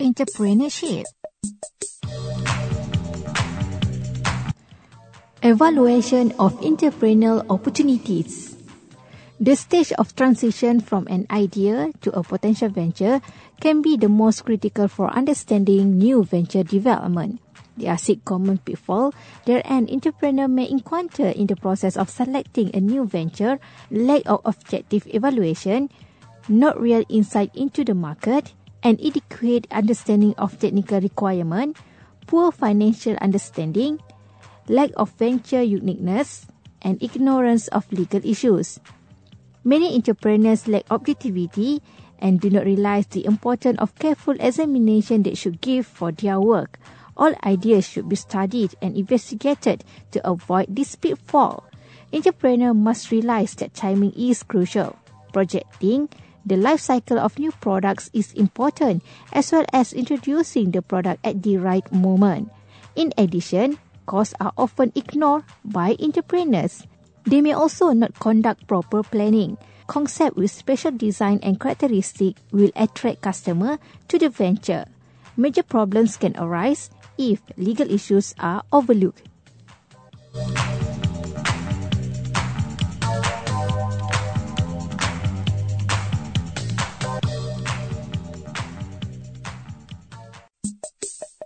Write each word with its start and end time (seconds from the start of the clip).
Entrepreneurship 0.00 1.04
Evaluation 5.42 6.32
of 6.40 6.56
entrepreneurial 6.64 7.44
opportunities 7.52 8.56
The 9.36 9.56
stage 9.56 9.92
of 10.00 10.16
transition 10.16 10.80
from 10.80 11.04
an 11.08 11.26
idea 11.30 11.92
to 12.00 12.16
a 12.16 12.24
potential 12.24 12.70
venture 12.72 13.20
can 13.60 13.82
be 13.84 14.00
the 14.00 14.08
most 14.08 14.48
critical 14.48 14.88
for 14.88 15.12
understanding 15.12 15.98
new 16.00 16.24
venture 16.24 16.64
development. 16.64 17.40
There 17.76 17.92
are 17.92 18.00
six 18.00 18.20
common 18.24 18.56
pitfalls 18.56 19.12
that 19.44 19.68
an 19.68 19.88
entrepreneur 19.92 20.48
may 20.48 20.68
encounter 20.68 21.28
in 21.28 21.46
the 21.46 21.56
process 21.56 21.96
of 21.96 22.08
selecting 22.08 22.72
a 22.72 22.80
new 22.80 23.04
venture, 23.04 23.60
lack 23.90 24.22
of 24.24 24.40
objective 24.44 25.04
evaluation, 25.12 25.88
not 26.48 26.80
real 26.80 27.04
insight 27.08 27.54
into 27.54 27.84
the 27.84 27.94
market, 27.94 28.52
inadequate 28.82 29.66
understanding 29.70 30.34
of 30.38 30.58
technical 30.58 31.00
requirement, 31.00 31.76
poor 32.26 32.52
financial 32.52 33.16
understanding, 33.20 34.00
lack 34.68 34.90
of 34.96 35.10
venture 35.12 35.62
uniqueness, 35.62 36.46
and 36.82 37.02
ignorance 37.02 37.68
of 37.68 37.90
legal 37.92 38.20
issues. 38.24 38.80
Many 39.64 39.94
entrepreneurs 39.94 40.66
lack 40.66 40.84
objectivity 40.90 41.82
and 42.18 42.40
do 42.40 42.48
not 42.50 42.64
realize 42.64 43.06
the 43.06 43.24
importance 43.24 43.78
of 43.78 43.94
careful 43.96 44.36
examination 44.40 45.22
they 45.22 45.34
should 45.34 45.60
give 45.60 45.86
for 45.86 46.12
their 46.12 46.40
work. 46.40 46.78
All 47.16 47.34
ideas 47.44 47.86
should 47.86 48.08
be 48.08 48.16
studied 48.16 48.74
and 48.80 48.96
investigated 48.96 49.84
to 50.12 50.26
avoid 50.26 50.74
this 50.74 50.96
pitfall. 50.96 51.64
Entrepreneur 52.12 52.72
must 52.72 53.10
realize 53.10 53.54
that 53.56 53.74
timing 53.74 54.12
is 54.12 54.42
crucial. 54.42 54.96
Projecting 55.32 56.08
the 56.44 56.56
life 56.56 56.80
cycle 56.80 57.18
of 57.18 57.38
new 57.38 57.52
products 57.52 58.10
is 58.12 58.32
important 58.34 59.02
as 59.32 59.52
well 59.52 59.64
as 59.72 59.92
introducing 59.92 60.70
the 60.70 60.82
product 60.82 61.24
at 61.24 61.42
the 61.42 61.56
right 61.58 61.86
moment. 61.92 62.50
In 62.96 63.12
addition, 63.16 63.78
costs 64.06 64.34
are 64.40 64.52
often 64.56 64.92
ignored 64.94 65.44
by 65.64 65.96
entrepreneurs. 66.00 66.82
They 67.24 67.40
may 67.40 67.52
also 67.52 67.92
not 67.92 68.18
conduct 68.18 68.66
proper 68.66 69.02
planning. 69.02 69.58
Concept 69.86 70.36
with 70.36 70.50
special 70.50 70.92
design 70.92 71.40
and 71.42 71.58
characteristic 71.58 72.36
will 72.52 72.70
attract 72.76 73.22
customer 73.22 73.78
to 74.08 74.18
the 74.18 74.28
venture. 74.28 74.86
Major 75.36 75.62
problems 75.62 76.16
can 76.16 76.36
arise 76.36 76.90
if 77.18 77.42
legal 77.56 77.90
issues 77.90 78.34
are 78.38 78.62
overlooked. 78.72 79.29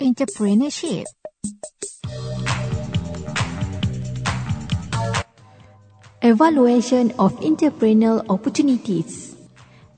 Entrepreneurship 0.00 1.04
Evaluation 6.22 7.12
of 7.20 7.36
entrepreneurial 7.40 8.24
opportunities. 8.32 9.36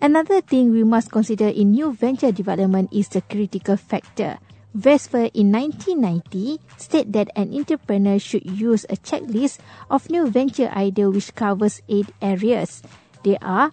Another 0.00 0.40
thing 0.40 0.72
we 0.72 0.82
must 0.82 1.10
consider 1.10 1.46
in 1.46 1.70
new 1.70 1.92
venture 1.94 2.32
development 2.32 2.90
is 2.92 3.08
the 3.14 3.22
critical 3.22 3.76
factor. 3.76 4.38
Vesper 4.74 5.30
in 5.34 5.52
1990 5.52 6.58
state 6.78 7.12
that 7.12 7.30
an 7.36 7.54
entrepreneur 7.54 8.18
should 8.18 8.42
use 8.42 8.82
a 8.90 8.96
checklist 8.96 9.58
of 9.88 10.10
new 10.10 10.26
venture 10.26 10.68
idea 10.74 11.08
which 11.10 11.32
covers 11.36 11.80
eight 11.88 12.10
areas. 12.20 12.82
They 13.22 13.38
are 13.38 13.70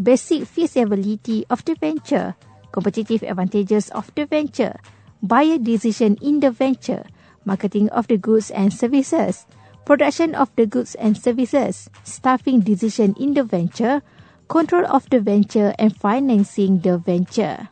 basic 0.00 0.46
feasibility 0.46 1.46
of 1.50 1.64
the 1.64 1.74
venture, 1.74 2.36
competitive 2.70 3.24
advantages 3.24 3.90
of 3.90 4.14
the 4.14 4.26
venture, 4.26 4.78
buyer 5.24 5.56
decision 5.56 6.18
in 6.20 6.40
the 6.40 6.50
venture, 6.50 7.08
marketing 7.44 7.88
of 7.90 8.06
the 8.08 8.18
goods 8.18 8.50
and 8.50 8.72
services, 8.72 9.46
production 9.86 10.34
of 10.34 10.52
the 10.56 10.66
goods 10.66 10.94
and 10.96 11.16
services, 11.16 11.88
staffing 12.04 12.60
decision 12.60 13.16
in 13.18 13.32
the 13.32 13.42
venture, 13.42 14.02
control 14.48 14.84
of 14.86 15.08
the 15.08 15.20
venture 15.20 15.74
and 15.78 15.96
financing 15.96 16.80
the 16.80 16.98
venture. 16.98 17.68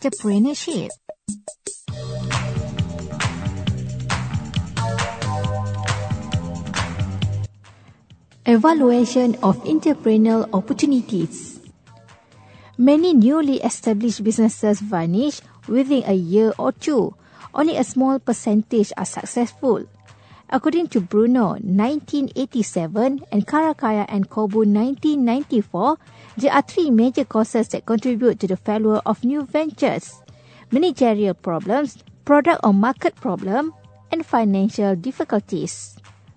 Entrepreneurship 0.00 0.88
Evaluation 8.46 9.36
of 9.44 9.60
entrepreneurial 9.64 10.48
opportunities. 10.54 11.60
Many 12.78 13.12
newly 13.12 13.60
established 13.60 14.24
businesses 14.24 14.80
vanish 14.80 15.42
within 15.68 16.04
a 16.08 16.14
year 16.14 16.54
or 16.56 16.72
two. 16.72 17.14
Only 17.52 17.76
a 17.76 17.84
small 17.84 18.18
percentage 18.18 18.94
are 18.96 19.04
successful. 19.04 19.84
According 20.52 20.88
to 20.88 21.00
Bruno, 21.00 21.54
1987 21.62 23.22
and 23.30 23.46
Karakaya 23.46 24.04
and 24.08 24.28
Kobu 24.28 24.66
1994, 24.66 25.96
there 26.38 26.52
are 26.52 26.62
three 26.62 26.90
major 26.90 27.24
causes 27.24 27.68
that 27.68 27.86
contribute 27.86 28.40
to 28.40 28.48
the 28.48 28.56
failure 28.56 29.00
of 29.06 29.22
new 29.22 29.46
ventures. 29.46 30.20
Managerial 30.72 31.34
problems, 31.34 32.02
product 32.24 32.60
or 32.64 32.74
market 32.74 33.14
problem, 33.14 33.72
and 34.10 34.26
financial 34.26 34.96
difficulties. 34.96 35.96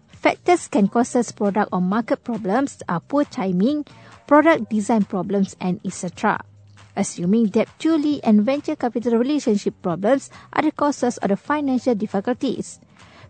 Factors 0.10 0.68
can 0.68 0.90
cause 0.90 1.32
product 1.32 1.70
or 1.74 1.82
market 1.82 2.24
problems 2.24 2.84
are 2.88 3.00
poor 3.02 3.26
timing, 3.26 3.84
product 4.28 4.70
design 4.70 5.06
problems, 5.06 5.56
and 5.60 5.82
etc. 5.84 6.40
Assuming 6.96 7.48
that 7.58 7.68
Julie 7.80 8.24
and 8.24 8.46
venture 8.46 8.76
capital 8.76 9.18
relationship 9.18 9.74
problems 9.82 10.30
are 10.54 10.62
the 10.62 10.72
causes 10.72 11.18
of 11.18 11.30
the 11.30 11.36
financial 11.36 11.96
difficulties. 11.96 12.80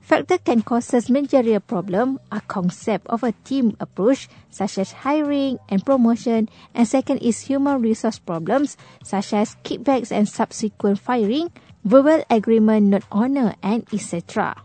Factor 0.04 0.38
can 0.38 0.62
cause 0.62 0.92
managerial 1.10 1.62
problem 1.62 2.20
are 2.30 2.42
concept 2.42 3.08
of 3.08 3.24
a 3.24 3.32
team 3.48 3.78
approach 3.80 4.28
such 4.52 4.78
as 4.78 4.92
hiring 4.92 5.58
and 5.70 5.80
promotion 5.86 6.50
and 6.76 6.86
second 6.86 7.20
is 7.20 7.48
human 7.48 7.82
resource 7.82 8.20
problems 8.20 8.76
such 9.02 9.32
as 9.32 9.56
kickbacks 9.64 10.12
and 10.12 10.28
subsequent 10.28 11.00
firing, 11.00 11.52
verbal 11.86 12.22
agreement 12.30 12.88
not 12.88 13.04
honor 13.14 13.56
and 13.64 13.88
etc. 13.94 14.60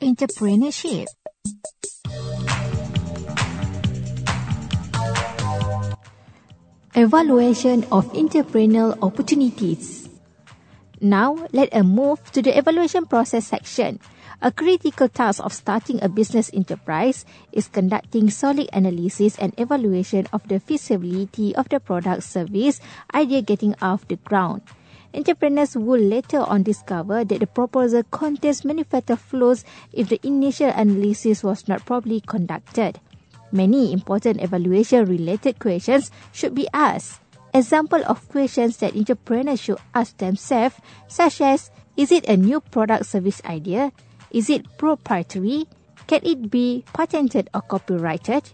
entrepreneurship. 0.00 1.06
Evaluation 6.94 7.84
of 7.92 8.12
entrepreneurial 8.12 8.98
opportunities. 9.00 10.08
Now, 11.00 11.46
let 11.52 11.72
us 11.72 11.84
move 11.84 12.20
to 12.32 12.42
the 12.42 12.56
evaluation 12.56 13.06
process 13.06 13.46
section. 13.46 14.00
A 14.42 14.50
critical 14.50 15.08
task 15.08 15.40
of 15.44 15.52
starting 15.52 16.02
a 16.02 16.08
business 16.08 16.50
enterprise 16.52 17.24
is 17.52 17.68
conducting 17.68 18.28
solid 18.30 18.68
analysis 18.72 19.38
and 19.38 19.52
evaluation 19.56 20.26
of 20.32 20.46
the 20.48 20.60
feasibility 20.60 21.54
of 21.56 21.68
the 21.68 21.80
product 21.80 22.24
service 22.24 22.80
idea 23.14 23.42
getting 23.42 23.74
off 23.80 24.08
the 24.08 24.16
ground. 24.16 24.62
Entrepreneurs 25.12 25.76
will 25.76 26.00
later 26.00 26.40
on 26.40 26.62
discover 26.62 27.24
that 27.24 27.40
the 27.40 27.46
proposal 27.46 28.02
contains 28.10 28.64
many 28.64 28.84
fatal 28.84 29.16
flaws 29.16 29.64
if 29.92 30.08
the 30.08 30.20
initial 30.22 30.70
analysis 30.70 31.42
was 31.42 31.66
not 31.66 31.84
properly 31.84 32.20
conducted. 32.20 33.00
Many 33.50 33.92
important 33.92 34.40
evaluation-related 34.40 35.58
questions 35.58 36.10
should 36.32 36.54
be 36.54 36.68
asked. 36.72 37.20
Example 37.52 38.00
of 38.06 38.28
questions 38.28 38.76
that 38.76 38.94
entrepreneurs 38.94 39.60
should 39.60 39.78
ask 39.92 40.16
themselves, 40.18 40.76
such 41.08 41.40
as, 41.40 41.72
is 41.96 42.12
it 42.12 42.28
a 42.28 42.36
new 42.36 42.60
product 42.60 43.06
service 43.06 43.42
idea? 43.44 43.90
Is 44.30 44.48
it 44.48 44.78
proprietary? 44.78 45.66
Can 46.06 46.20
it 46.22 46.50
be 46.50 46.84
patented 46.92 47.50
or 47.52 47.62
copyrighted? 47.62 48.44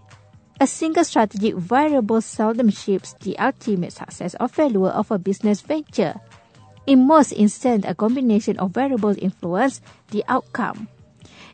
A 0.59 0.67
single 0.67 1.05
strategic 1.05 1.55
variable 1.55 2.23
seldom 2.23 2.71
shapes 2.71 3.15
the 3.21 3.39
ultimate 3.39 3.93
success 3.93 4.35
or 4.41 4.49
failure 4.49 4.89
of 4.89 5.11
a 5.11 5.19
business 5.19 5.61
venture. 5.61 6.15
In 6.87 7.07
most 7.07 7.33
instances, 7.33 7.91
a 7.91 7.95
combination 7.95 8.59
of 8.59 8.71
variables 8.71 9.19
influence 9.19 9.81
the 10.11 10.25
outcome. 10.29 10.89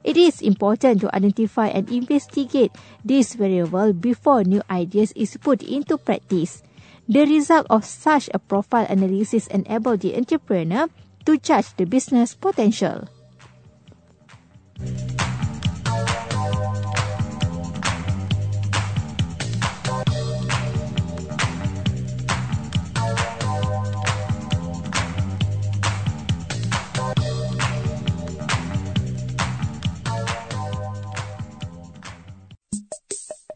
It 0.05 0.17
is 0.17 0.43
important 0.43 1.01
to 1.01 1.15
identify 1.15 1.69
and 1.69 1.89
investigate 1.91 2.73
this 3.05 3.35
variable 3.35 3.93
before 3.93 4.45
new 4.45 4.63
ideas 4.69 5.13
is 5.17 5.39
put 5.39 5.63
into 5.63 5.97
practice. 5.97 6.63
The 7.09 7.25
result 7.25 7.67
of 7.71 7.85
such 7.85 8.29
a 8.35 8.39
profile 8.39 8.87
analysis 8.89 9.47
enables 9.49 10.01
the 10.01 10.17
entrepreneur 10.17 10.89
to 11.25 11.39
judge 11.39 11.75
the 11.77 11.87
business 11.87 12.35
potential. 12.35 13.09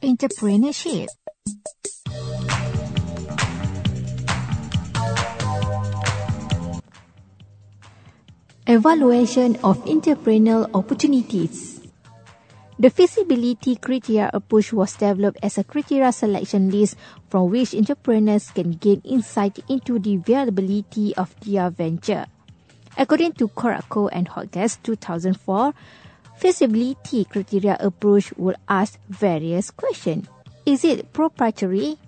Entrepreneurship 0.07 1.09
Evaluation 8.69 9.57
of 9.65 9.83
entrepreneurial 9.87 10.71
opportunities. 10.75 11.81
The 12.79 12.91
feasibility 12.91 13.75
criteria 13.75 14.31
approach 14.33 14.73
was 14.73 14.95
developed 14.95 15.39
as 15.43 15.59
a 15.59 15.65
criteria 15.65 16.13
selection 16.13 16.71
list 16.71 16.97
from 17.29 17.51
which 17.51 17.75
entrepreneurs 17.75 18.51
can 18.51 18.79
gain 18.79 19.03
insight 19.05 19.59
into 19.69 19.99
the 19.99 20.19
viability 20.19 21.17
of 21.17 21.35
their 21.41 21.69
venture. 21.71 22.27
According 22.97 23.33
to 23.43 23.49
Kuratko 23.49 24.09
and 24.13 24.29
Hodgetts 24.29 24.79
2004, 24.85 25.75
feasibility 26.37 27.25
criteria 27.25 27.77
approach 27.81 28.33
will 28.37 28.57
ask 28.69 28.99
various 29.09 29.71
questions. 29.71 30.29
Is 30.65 30.85
it 30.85 31.13
proprietary? 31.13 31.99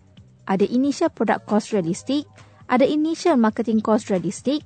Are 0.47 0.57
the 0.57 0.73
initial 0.73 1.09
product 1.09 1.47
costs 1.47 1.73
realistic? 1.73 2.25
Are 2.69 2.79
the 2.79 2.91
initial 2.91 3.37
marketing 3.37 3.81
costs 3.81 4.11
realistic? 4.11 4.63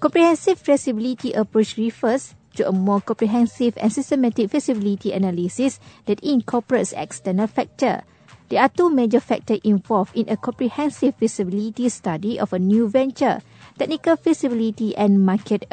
Comprehensive 0.00 0.58
feasibility 0.58 1.32
approach 1.32 1.76
refers 1.76 2.34
to 2.54 2.68
a 2.68 2.72
more 2.72 3.00
comprehensive 3.00 3.76
and 3.76 3.92
systematic 3.92 4.50
feasibility 4.50 5.12
analysis 5.12 5.78
that 6.06 6.20
incorporates 6.20 6.92
external 6.92 7.46
factors. 7.46 8.02
There 8.48 8.62
are 8.62 8.68
two 8.68 8.90
major 8.90 9.20
factors 9.20 9.60
involved 9.64 10.16
in 10.16 10.28
a 10.28 10.36
comprehensive 10.36 11.16
feasibility 11.16 11.88
study 11.88 12.38
of 12.38 12.52
a 12.52 12.58
new 12.58 12.88
venture, 12.88 13.42
technical 13.78 14.16
feasibility 14.16 14.96
and 14.96 15.24
market. 15.24 15.66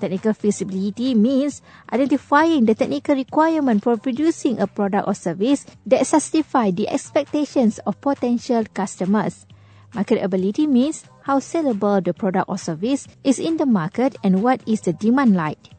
Technical 0.00 0.34
feasibility 0.34 1.14
means 1.14 1.62
identifying 1.92 2.66
the 2.66 2.74
technical 2.74 3.14
requirement 3.14 3.82
for 3.82 3.96
producing 3.96 4.60
a 4.60 4.66
product 4.66 5.08
or 5.08 5.14
service 5.14 5.64
that 5.86 6.06
satisfy 6.06 6.70
the 6.70 6.88
expectations 6.88 7.78
of 7.86 8.00
potential 8.00 8.64
customers. 8.74 9.46
Marketability 9.94 10.68
means 10.68 11.04
how 11.22 11.38
sellable 11.38 12.04
the 12.04 12.12
product 12.12 12.48
or 12.48 12.58
service 12.58 13.08
is 13.24 13.38
in 13.38 13.56
the 13.56 13.66
market 13.66 14.16
and 14.22 14.42
what 14.42 14.60
is 14.66 14.82
the 14.82 14.92
demand 14.92 15.34
like. 15.34 15.75